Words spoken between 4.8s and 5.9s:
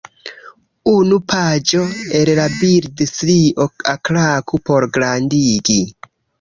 grandigi.